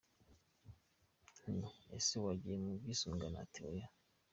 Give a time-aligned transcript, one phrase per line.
[1.55, 3.87] Nti ‘ese wagiye mu bwisungane?’ Ati ‘oya’.